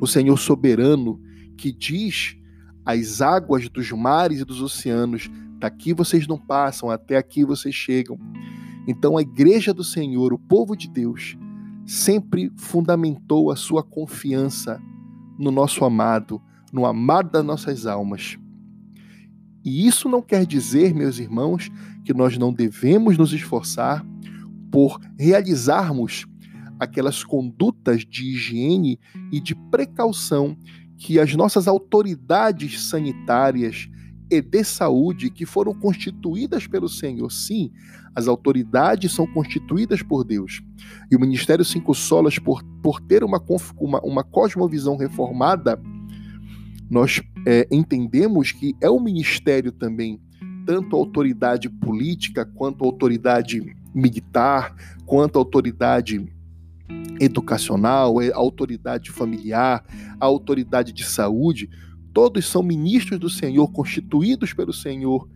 O 0.00 0.06
Senhor 0.06 0.36
soberano, 0.36 1.20
que 1.56 1.72
diz 1.72 2.36
as 2.84 3.20
águas 3.20 3.68
dos 3.68 3.90
mares 3.92 4.40
e 4.40 4.44
dos 4.44 4.60
oceanos: 4.62 5.30
daqui 5.58 5.92
vocês 5.92 6.26
não 6.26 6.38
passam, 6.38 6.90
até 6.90 7.16
aqui 7.16 7.44
vocês 7.44 7.74
chegam. 7.74 8.18
Então 8.86 9.16
a 9.16 9.22
igreja 9.22 9.74
do 9.74 9.82
Senhor, 9.82 10.32
o 10.32 10.38
povo 10.38 10.76
de 10.76 10.88
Deus, 10.88 11.36
sempre 11.84 12.52
fundamentou 12.56 13.50
a 13.50 13.56
sua 13.56 13.82
confiança 13.82 14.80
no 15.38 15.50
nosso 15.50 15.84
amado, 15.84 16.40
no 16.72 16.86
amado 16.86 17.30
das 17.30 17.44
nossas 17.44 17.86
almas. 17.86 18.38
E 19.64 19.86
isso 19.86 20.08
não 20.08 20.22
quer 20.22 20.46
dizer, 20.46 20.94
meus 20.94 21.18
irmãos, 21.18 21.70
que 22.04 22.14
nós 22.14 22.38
não 22.38 22.52
devemos 22.52 23.18
nos 23.18 23.32
esforçar 23.32 24.04
por 24.70 25.00
realizarmos 25.18 26.26
aquelas 26.78 27.24
condutas 27.24 28.04
de 28.04 28.26
higiene 28.32 29.00
e 29.32 29.40
de 29.40 29.54
precaução 29.54 30.56
que 30.96 31.18
as 31.18 31.34
nossas 31.34 31.66
autoridades 31.66 32.82
sanitárias 32.88 33.88
e 34.30 34.40
de 34.40 34.64
saúde 34.64 35.30
que 35.30 35.46
foram 35.46 35.74
constituídas 35.74 36.66
pelo 36.66 36.88
Senhor. 36.88 37.30
Sim, 37.30 37.70
as 38.14 38.28
autoridades 38.28 39.12
são 39.12 39.26
constituídas 39.26 40.02
por 40.02 40.24
Deus. 40.24 40.62
E 41.10 41.16
o 41.16 41.20
Ministério 41.20 41.64
Cinco 41.64 41.94
Solas, 41.94 42.38
por, 42.38 42.62
por 42.82 43.00
ter 43.00 43.22
uma, 43.22 43.42
uma, 43.78 44.00
uma 44.00 44.24
cosmovisão 44.24 44.96
reformada, 44.96 45.80
nós 46.90 47.20
é, 47.46 47.66
entendemos 47.70 48.52
que 48.52 48.74
é 48.80 48.90
um 48.90 49.00
ministério 49.00 49.72
também, 49.72 50.20
tanto 50.64 50.96
a 50.96 50.98
autoridade 50.98 51.68
política, 51.68 52.44
quanto 52.44 52.84
a 52.84 52.86
autoridade 52.86 53.74
militar, 53.94 54.74
quanto 55.04 55.36
a 55.36 55.40
autoridade 55.40 56.26
educacional, 57.20 58.18
a 58.20 58.36
autoridade 58.36 59.10
familiar, 59.10 59.84
a 60.20 60.26
autoridade 60.26 60.92
de 60.92 61.04
saúde, 61.04 61.68
todos 62.16 62.48
são 62.48 62.62
ministros 62.62 63.20
do 63.20 63.28
Senhor, 63.28 63.70
constituídos 63.70 64.54
pelo 64.54 64.72
Senhor 64.72 65.28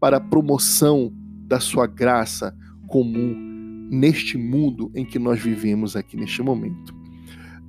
para 0.00 0.16
a 0.16 0.20
promoção 0.20 1.12
da 1.46 1.60
sua 1.60 1.86
graça 1.86 2.52
comum 2.88 3.86
neste 3.88 4.36
mundo 4.36 4.90
em 4.92 5.06
que 5.06 5.20
nós 5.20 5.40
vivemos 5.40 5.94
aqui 5.94 6.16
neste 6.16 6.42
momento. 6.42 6.92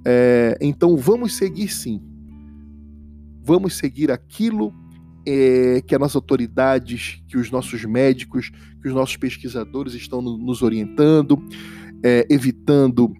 É, 0.04 0.58
então 0.60 0.98
vamos 0.98 1.36
seguir 1.36 1.68
sim. 1.68 2.02
Vamos 3.44 3.76
seguir 3.76 4.10
aquilo 4.10 4.74
é, 5.24 5.80
que 5.86 5.94
as 5.94 6.02
nossas 6.02 6.16
autoridades, 6.16 7.22
que 7.28 7.38
os 7.38 7.52
nossos 7.52 7.86
médicos, 7.86 8.50
que 8.82 8.88
os 8.88 8.94
nossos 8.96 9.18
pesquisadores 9.18 9.94
estão 9.94 10.20
no, 10.20 10.36
nos 10.36 10.64
orientando, 10.64 11.38
é, 12.04 12.26
evitando 12.28 13.14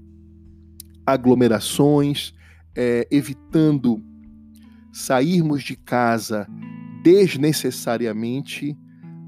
aglomerações, 1.06 2.34
é, 2.76 3.08
evitando 3.12 4.07
sairmos 4.98 5.62
de 5.62 5.76
casa 5.76 6.48
desnecessariamente 7.04 8.76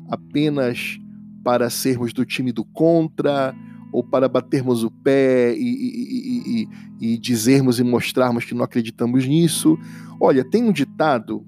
apenas 0.09 0.99
para 1.43 1.69
sermos 1.69 2.11
do 2.11 2.25
time 2.25 2.51
do 2.51 2.65
contra 2.65 3.55
ou 3.91 4.03
para 4.03 4.27
batermos 4.27 4.83
o 4.83 4.89
pé 4.89 5.55
e, 5.55 5.61
e, 5.61 6.67
e, 6.99 7.13
e, 7.13 7.17
dizermos 7.19 7.79
e 7.79 7.83
mostrarmos 7.83 8.45
que 8.45 8.55
não 8.55 8.63
acreditamos 8.63 9.27
nisso. 9.27 9.77
Olha, 10.19 10.43
tem 10.43 10.63
um 10.63 10.71
ditado, 10.71 11.45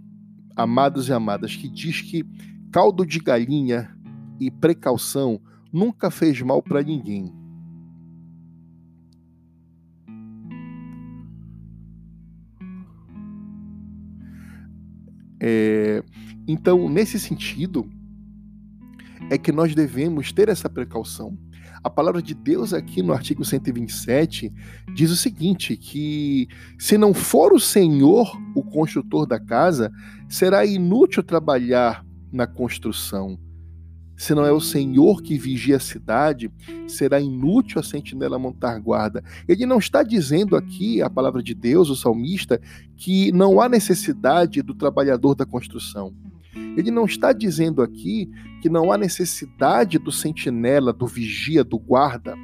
amados 0.56 1.10
e 1.10 1.14
amadas, 1.14 1.56
que 1.56 1.68
diz 1.68 2.02
que 2.02 2.24
caldo 2.72 3.04
de 3.04 3.18
galinha 3.20 3.90
e 4.40 4.52
precaução 4.52 5.42
nunca 5.74 6.12
fez 6.12 6.40
mal 6.42 6.62
para 6.62 6.84
ninguém. 6.84 7.41
É, 15.42 16.04
então, 16.48 16.88
nesse 16.88 17.20
sentido, 17.20 17.90
é 19.30 19.38
que 19.38 19.52
nós 19.52 19.74
devemos 19.74 20.32
ter 20.32 20.50
essa 20.50 20.70
precaução. 20.70 21.38
A 21.84 21.90
palavra 21.90 22.22
de 22.22 22.36
Deus 22.36 22.74
aqui 22.74 23.02
no 23.02 23.12
artigo 23.12 23.44
127 23.44 24.54
diz 24.94 25.10
o 25.10 25.16
seguinte: 25.16 25.76
que 25.76 26.48
se 26.78 26.96
não 26.96 27.12
for 27.12 27.54
o 27.54 27.60
Senhor 27.60 28.40
o 28.56 28.64
construtor 28.64 29.26
da 29.26 29.40
casa, 29.40 29.92
será 30.30 30.64
inútil 30.64 31.24
trabalhar 31.24 32.06
na 32.32 32.46
construção. 32.46 33.40
Se 34.22 34.36
não 34.36 34.46
é 34.46 34.52
o 34.52 34.62
Senhor 34.62 35.24
que 35.24 35.36
vigia 35.36 35.78
a 35.78 35.80
cidade, 35.80 36.52
será 36.88 37.20
inútil 37.20 37.80
a 37.80 37.84
sentinela 37.84 38.38
montar 38.38 38.78
guarda. 38.78 39.24
Ele 39.48 39.66
não 39.66 39.80
está 39.80 40.04
dizendo 40.04 40.56
aqui, 40.56 41.02
a 41.02 41.10
palavra 41.10 41.42
de 41.42 41.56
Deus, 41.56 41.90
o 41.90 41.96
salmista, 41.96 42.62
que 42.96 43.32
não 43.32 43.60
há 43.60 43.68
necessidade 43.68 44.62
do 44.62 44.76
trabalhador 44.76 45.34
da 45.34 45.44
construção. 45.44 46.14
Ele 46.54 46.92
não 46.92 47.06
está 47.06 47.34
dizendo 47.34 47.82
aqui 47.82 48.30
que 48.62 48.70
não 48.70 48.92
há 48.92 48.98
necessidade 48.98 49.98
do 49.98 50.12
sentinela, 50.12 50.94
do 50.94 51.08
vigia, 51.08 51.64
do 51.64 51.80
guarda. 51.80 52.36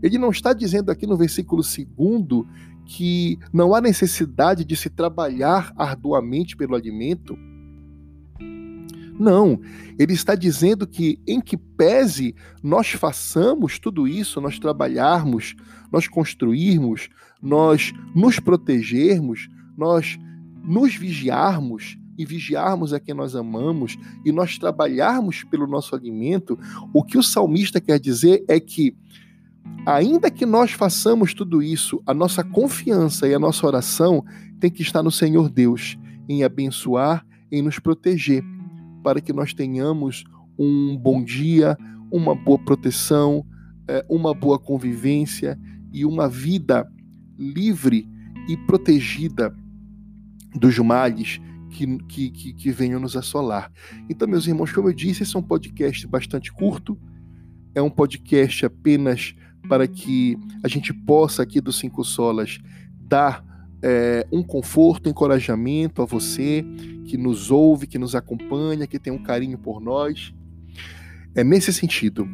Ele 0.00 0.18
não 0.18 0.30
está 0.30 0.52
dizendo 0.52 0.92
aqui 0.92 1.04
no 1.04 1.16
versículo 1.16 1.62
2 1.64 2.46
que 2.84 3.40
não 3.52 3.74
há 3.74 3.80
necessidade 3.80 4.64
de 4.64 4.76
se 4.76 4.88
trabalhar 4.88 5.72
arduamente 5.76 6.56
pelo 6.56 6.76
alimento. 6.76 7.36
Não, 9.18 9.60
ele 9.98 10.12
está 10.12 10.34
dizendo 10.34 10.86
que, 10.86 11.18
em 11.26 11.40
que 11.40 11.56
pese 11.56 12.34
nós 12.62 12.90
façamos 12.90 13.78
tudo 13.78 14.06
isso, 14.06 14.40
nós 14.40 14.58
trabalharmos, 14.58 15.54
nós 15.90 16.06
construirmos, 16.06 17.08
nós 17.40 17.92
nos 18.14 18.38
protegermos, 18.38 19.48
nós 19.76 20.18
nos 20.62 20.94
vigiarmos, 20.94 21.96
e 22.18 22.24
vigiarmos 22.24 22.92
a 22.92 23.00
quem 23.00 23.14
nós 23.14 23.36
amamos 23.36 23.96
e 24.24 24.32
nós 24.32 24.58
trabalharmos 24.58 25.44
pelo 25.44 25.66
nosso 25.66 25.94
alimento, 25.94 26.58
o 26.92 27.04
que 27.04 27.18
o 27.18 27.22
salmista 27.22 27.80
quer 27.80 28.00
dizer 28.00 28.44
é 28.48 28.58
que, 28.58 28.96
ainda 29.84 30.30
que 30.30 30.46
nós 30.46 30.72
façamos 30.72 31.34
tudo 31.34 31.62
isso, 31.62 32.02
a 32.06 32.14
nossa 32.14 32.42
confiança 32.42 33.28
e 33.28 33.34
a 33.34 33.38
nossa 33.38 33.66
oração 33.66 34.24
tem 34.58 34.70
que 34.70 34.82
estar 34.82 35.02
no 35.02 35.10
Senhor 35.10 35.50
Deus, 35.50 35.98
em 36.28 36.42
abençoar, 36.42 37.24
em 37.52 37.62
nos 37.62 37.78
proteger, 37.78 38.42
para 39.06 39.20
que 39.20 39.32
nós 39.32 39.54
tenhamos 39.54 40.24
um 40.58 40.96
bom 40.96 41.22
dia, 41.22 41.78
uma 42.10 42.34
boa 42.34 42.58
proteção, 42.58 43.46
é, 43.86 44.04
uma 44.10 44.34
boa 44.34 44.58
convivência 44.58 45.56
e 45.92 46.04
uma 46.04 46.28
vida 46.28 46.84
livre 47.38 48.04
e 48.48 48.56
protegida 48.66 49.54
dos 50.56 50.76
males 50.80 51.40
que, 51.70 51.98
que, 52.08 52.30
que, 52.30 52.52
que 52.52 52.72
venham 52.72 52.98
nos 52.98 53.16
assolar. 53.16 53.70
Então, 54.10 54.26
meus 54.26 54.48
irmãos, 54.48 54.72
como 54.72 54.88
eu 54.88 54.92
disse, 54.92 55.22
esse 55.22 55.36
é 55.36 55.38
um 55.38 55.42
podcast 55.42 56.04
bastante 56.08 56.52
curto, 56.52 56.98
é 57.76 57.80
um 57.80 57.90
podcast 57.90 58.66
apenas 58.66 59.36
para 59.68 59.86
que 59.86 60.36
a 60.64 60.68
gente 60.68 60.92
possa 60.92 61.44
aqui 61.44 61.60
do 61.60 61.72
Cinco 61.72 62.02
Solas 62.02 62.58
dar 62.98 63.45
é, 63.82 64.26
um 64.32 64.42
conforto, 64.42 65.06
um 65.06 65.10
encorajamento 65.10 66.02
a 66.02 66.04
você 66.04 66.64
que 67.06 67.16
nos 67.16 67.50
ouve, 67.50 67.86
que 67.86 67.98
nos 67.98 68.14
acompanha, 68.14 68.86
que 68.86 68.98
tem 68.98 69.12
um 69.12 69.22
carinho 69.22 69.58
por 69.58 69.80
nós. 69.80 70.34
É 71.34 71.44
nesse 71.44 71.72
sentido. 71.72 72.28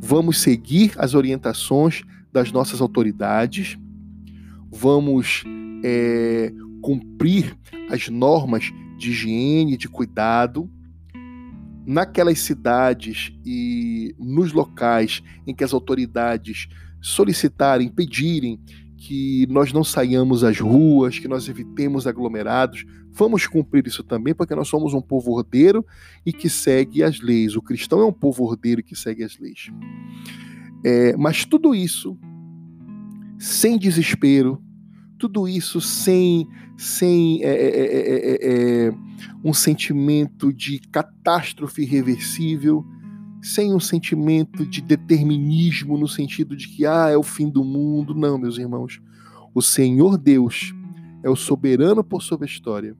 Vamos 0.00 0.40
seguir 0.40 0.92
as 0.96 1.14
orientações 1.14 2.02
das 2.32 2.50
nossas 2.50 2.80
autoridades, 2.80 3.78
vamos 4.70 5.44
é, 5.84 6.52
cumprir 6.82 7.56
as 7.88 8.08
normas 8.08 8.72
de 8.98 9.10
higiene, 9.10 9.76
de 9.76 9.88
cuidado, 9.88 10.68
naquelas 11.86 12.40
cidades 12.40 13.32
e 13.44 14.14
nos 14.18 14.52
locais 14.52 15.22
em 15.46 15.54
que 15.54 15.62
as 15.62 15.72
autoridades 15.72 16.66
solicitarem, 17.00 17.88
pedirem 17.88 18.58
que 19.06 19.46
nós 19.50 19.70
não 19.70 19.84
saiamos 19.84 20.42
às 20.42 20.58
ruas, 20.58 21.18
que 21.18 21.28
nós 21.28 21.46
evitemos 21.46 22.06
aglomerados, 22.06 22.86
vamos 23.12 23.46
cumprir 23.46 23.86
isso 23.86 24.02
também, 24.02 24.34
porque 24.34 24.54
nós 24.54 24.66
somos 24.66 24.94
um 24.94 25.00
povo 25.02 25.32
ordeiro 25.32 25.84
e 26.24 26.32
que 26.32 26.48
segue 26.48 27.02
as 27.02 27.20
leis. 27.20 27.54
O 27.54 27.60
cristão 27.60 28.00
é 28.00 28.06
um 28.06 28.12
povo 28.12 28.44
ordeiro 28.44 28.82
que 28.82 28.96
segue 28.96 29.22
as 29.22 29.38
leis. 29.38 29.70
É, 30.82 31.14
mas 31.18 31.44
tudo 31.44 31.74
isso 31.74 32.18
sem 33.38 33.76
desespero, 33.76 34.62
tudo 35.18 35.46
isso 35.46 35.82
sem, 35.82 36.48
sem 36.74 37.44
é 37.44 37.48
é 37.48 37.68
é, 37.68 38.30
é, 38.30 38.86
é, 38.86 38.94
um 39.44 39.52
sentimento 39.52 40.50
de 40.50 40.78
catástrofe 40.78 41.82
irreversível, 41.82 42.82
sem 43.44 43.74
um 43.74 43.78
sentimento 43.78 44.64
de 44.64 44.80
determinismo 44.80 45.98
no 45.98 46.08
sentido 46.08 46.56
de 46.56 46.66
que 46.66 46.86
ah, 46.86 47.10
é 47.10 47.16
o 47.16 47.22
fim 47.22 47.50
do 47.50 47.62
mundo. 47.62 48.14
Não, 48.14 48.38
meus 48.38 48.56
irmãos. 48.56 49.02
O 49.54 49.60
Senhor 49.60 50.16
Deus 50.16 50.74
é 51.22 51.28
o 51.28 51.36
soberano 51.36 52.02
por 52.02 52.22
sobre 52.22 52.46
a 52.46 52.50
história. 52.50 52.96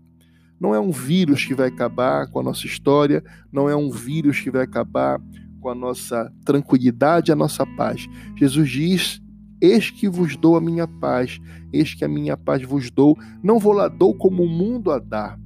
Não 0.61 0.75
é 0.75 0.79
um 0.79 0.91
vírus 0.91 1.47
que 1.47 1.55
vai 1.55 1.69
acabar 1.69 2.31
com 2.31 2.41
a 2.41 2.43
nossa 2.43 2.67
história, 2.67 3.25
não 3.51 3.71
é 3.71 3.75
um 3.75 3.91
vírus 3.91 4.39
que 4.39 4.51
vai 4.51 4.63
acabar 4.63 5.19
com 5.63 5.71
a 5.71 5.75
nossa 5.75 6.31
tranquilidade, 6.45 7.33
a 7.33 7.37
nossa 7.37 7.65
paz. 7.65 8.07
Jesus 8.37 8.71
diz 8.71 9.23
Eis 9.63 9.91
que 9.91 10.11
vos 10.11 10.37
dou 10.37 10.59
a 10.59 10.61
minha 10.61 10.87
paz, 10.87 11.41
eis 11.73 11.95
que 11.95 12.05
a 12.05 12.09
minha 12.09 12.37
paz 12.37 12.63
vos 12.63 12.91
dou, 12.91 13.19
não 13.43 13.59
vou 13.59 13.73
lá 13.73 13.89
dou 13.89 14.15
como 14.15 14.43
o 14.43 14.49
mundo 14.49 14.91
a 14.91 14.99
dá. 14.99 15.39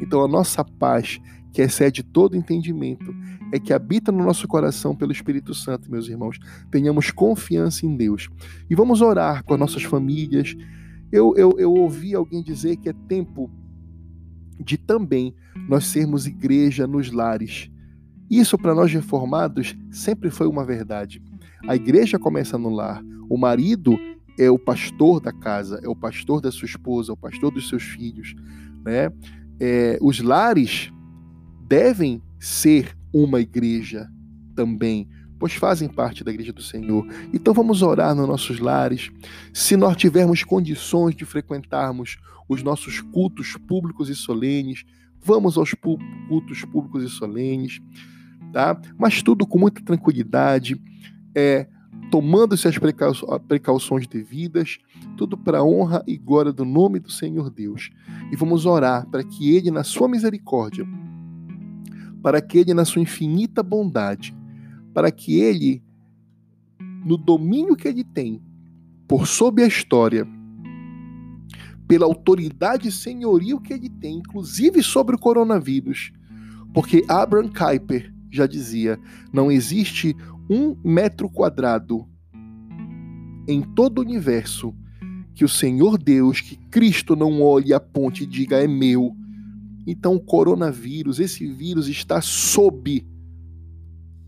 Então 0.00 0.24
a 0.24 0.28
nossa 0.28 0.64
paz, 0.64 1.20
que 1.56 1.62
excede 1.62 2.02
todo 2.02 2.36
entendimento, 2.36 3.16
é 3.50 3.58
que 3.58 3.72
habita 3.72 4.12
no 4.12 4.22
nosso 4.22 4.46
coração 4.46 4.94
pelo 4.94 5.10
Espírito 5.10 5.54
Santo, 5.54 5.90
meus 5.90 6.06
irmãos. 6.06 6.38
Tenhamos 6.70 7.10
confiança 7.10 7.86
em 7.86 7.96
Deus. 7.96 8.28
E 8.68 8.74
vamos 8.74 9.00
orar 9.00 9.42
com 9.42 9.54
as 9.54 9.60
nossas 9.60 9.82
famílias. 9.82 10.54
Eu, 11.10 11.34
eu, 11.34 11.54
eu 11.58 11.72
ouvi 11.72 12.14
alguém 12.14 12.42
dizer 12.42 12.76
que 12.76 12.90
é 12.90 12.92
tempo 13.08 13.50
de 14.62 14.76
também 14.76 15.34
nós 15.66 15.86
sermos 15.86 16.26
igreja 16.26 16.86
nos 16.86 17.10
lares. 17.10 17.70
Isso 18.28 18.58
para 18.58 18.74
nós 18.74 18.92
reformados 18.92 19.74
sempre 19.90 20.28
foi 20.28 20.46
uma 20.46 20.62
verdade. 20.62 21.22
A 21.66 21.74
igreja 21.74 22.18
começa 22.18 22.58
no 22.58 22.68
lar. 22.68 23.02
O 23.30 23.38
marido 23.38 23.98
é 24.38 24.50
o 24.50 24.58
pastor 24.58 25.22
da 25.22 25.32
casa, 25.32 25.80
é 25.82 25.88
o 25.88 25.96
pastor 25.96 26.42
da 26.42 26.52
sua 26.52 26.66
esposa, 26.66 27.12
é 27.12 27.14
o 27.14 27.16
pastor 27.16 27.50
dos 27.50 27.66
seus 27.66 27.82
filhos. 27.82 28.34
Né? 28.84 29.10
É, 29.58 29.98
os 30.02 30.20
lares 30.20 30.92
devem 31.66 32.22
ser 32.38 32.96
uma 33.12 33.40
igreja 33.40 34.08
também, 34.54 35.08
pois 35.38 35.54
fazem 35.54 35.88
parte 35.88 36.22
da 36.22 36.30
igreja 36.30 36.52
do 36.52 36.62
Senhor. 36.62 37.06
Então 37.32 37.52
vamos 37.52 37.82
orar 37.82 38.14
nos 38.14 38.28
nossos 38.28 38.58
lares. 38.58 39.10
Se 39.52 39.76
nós 39.76 39.96
tivermos 39.96 40.44
condições 40.44 41.14
de 41.14 41.24
frequentarmos 41.24 42.18
os 42.48 42.62
nossos 42.62 43.00
cultos 43.00 43.56
públicos 43.56 44.08
e 44.08 44.14
solenes, 44.14 44.84
vamos 45.20 45.58
aos 45.58 45.74
cultos 46.28 46.64
públicos 46.64 47.02
e 47.02 47.08
solenes, 47.08 47.80
tá? 48.52 48.80
Mas 48.96 49.22
tudo 49.22 49.46
com 49.46 49.58
muita 49.58 49.82
tranquilidade, 49.82 50.80
é 51.34 51.66
tomando-se 52.10 52.68
as 52.68 52.78
precauções 53.48 54.06
devidas, 54.06 54.78
tudo 55.16 55.36
para 55.36 55.58
a 55.58 55.64
honra 55.64 56.04
e 56.06 56.16
glória 56.16 56.52
do 56.52 56.64
nome 56.64 57.00
do 57.00 57.10
Senhor 57.10 57.50
Deus. 57.50 57.90
E 58.30 58.36
vamos 58.36 58.64
orar 58.64 59.06
para 59.10 59.24
que 59.24 59.54
Ele, 59.54 59.72
na 59.72 59.82
sua 59.82 60.08
misericórdia, 60.08 60.86
para 62.26 62.40
que 62.40 62.58
Ele, 62.58 62.74
na 62.74 62.84
sua 62.84 63.00
infinita 63.00 63.62
bondade, 63.62 64.36
para 64.92 65.12
que 65.12 65.38
Ele, 65.38 65.80
no 67.04 67.16
domínio 67.16 67.76
que 67.76 67.86
Ele 67.86 68.02
tem, 68.02 68.42
por 69.06 69.28
sobre 69.28 69.62
a 69.62 69.66
história, 69.68 70.26
pela 71.86 72.04
autoridade 72.04 72.90
senhoril 72.90 73.60
que 73.60 73.72
Ele 73.72 73.88
tem, 73.88 74.16
inclusive 74.16 74.82
sobre 74.82 75.14
o 75.14 75.18
coronavírus, 75.20 76.10
porque 76.74 77.04
Abraham 77.08 77.48
Kuyper 77.48 78.12
já 78.28 78.44
dizia: 78.44 78.98
não 79.32 79.48
existe 79.48 80.16
um 80.50 80.76
metro 80.84 81.30
quadrado 81.30 82.08
em 83.46 83.62
todo 83.62 83.98
o 83.98 84.02
universo 84.02 84.74
que 85.32 85.44
o 85.44 85.48
Senhor 85.48 85.96
Deus, 85.96 86.40
que 86.40 86.56
Cristo 86.72 87.14
não 87.14 87.40
olhe 87.40 87.72
a 87.72 87.78
ponte 87.78 88.24
e 88.24 88.26
diga 88.26 88.56
é 88.56 88.66
meu. 88.66 89.14
Então 89.86 90.16
o 90.16 90.20
coronavírus, 90.20 91.20
esse 91.20 91.46
vírus 91.46 91.88
está 91.88 92.20
sob 92.20 93.06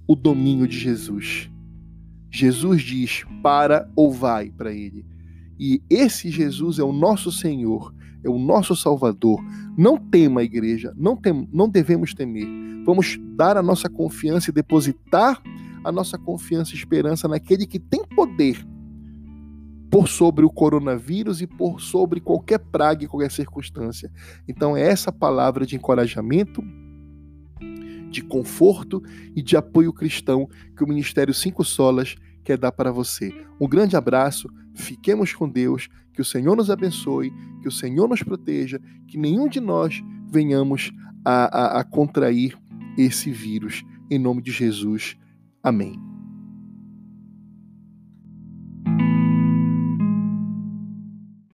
o 0.06 0.14
domínio 0.14 0.66
de 0.68 0.78
Jesus. 0.78 1.50
Jesus 2.30 2.82
diz: 2.82 3.24
para 3.42 3.90
ou 3.96 4.12
vai 4.12 4.50
para 4.50 4.72
ele. 4.72 5.04
E 5.58 5.82
esse 5.90 6.30
Jesus 6.30 6.78
é 6.78 6.84
o 6.84 6.92
nosso 6.92 7.32
Senhor, 7.32 7.92
é 8.22 8.28
o 8.28 8.38
nosso 8.38 8.76
Salvador. 8.76 9.40
Não 9.76 9.96
tema 9.96 10.40
a 10.40 10.44
igreja, 10.44 10.94
não, 10.96 11.16
tem, 11.16 11.48
não 11.52 11.68
devemos 11.68 12.14
temer. 12.14 12.46
Vamos 12.84 13.18
dar 13.36 13.56
a 13.56 13.62
nossa 13.62 13.88
confiança 13.88 14.50
e 14.50 14.54
depositar 14.54 15.42
a 15.84 15.92
nossa 15.92 16.16
confiança 16.18 16.72
e 16.72 16.76
esperança 16.76 17.26
naquele 17.28 17.66
que 17.66 17.78
tem 17.78 18.04
poder 18.04 18.64
por 19.90 20.08
sobre 20.08 20.44
o 20.44 20.50
coronavírus 20.50 21.40
e 21.40 21.46
por 21.46 21.80
sobre 21.80 22.20
qualquer 22.20 22.58
praga 22.58 23.04
e 23.04 23.08
qualquer 23.08 23.30
circunstância. 23.30 24.10
Então 24.46 24.76
é 24.76 24.82
essa 24.82 25.10
palavra 25.10 25.64
de 25.64 25.76
encorajamento, 25.76 26.62
de 28.10 28.22
conforto 28.22 29.02
e 29.34 29.42
de 29.42 29.56
apoio 29.56 29.92
cristão 29.92 30.48
que 30.76 30.84
o 30.84 30.88
Ministério 30.88 31.34
Cinco 31.34 31.64
Solas 31.64 32.16
quer 32.44 32.56
dar 32.56 32.72
para 32.72 32.90
você. 32.90 33.32
Um 33.60 33.68
grande 33.68 33.96
abraço, 33.96 34.48
fiquemos 34.74 35.34
com 35.34 35.48
Deus, 35.48 35.88
que 36.12 36.22
o 36.22 36.24
Senhor 36.24 36.56
nos 36.56 36.70
abençoe, 36.70 37.32
que 37.60 37.68
o 37.68 37.72
Senhor 37.72 38.08
nos 38.08 38.22
proteja, 38.22 38.80
que 39.06 39.18
nenhum 39.18 39.48
de 39.48 39.60
nós 39.60 40.02
venhamos 40.30 40.92
a, 41.24 41.76
a, 41.76 41.80
a 41.80 41.84
contrair 41.84 42.56
esse 42.96 43.30
vírus. 43.30 43.84
Em 44.10 44.18
nome 44.18 44.42
de 44.42 44.50
Jesus. 44.50 45.16
Amém. 45.62 46.07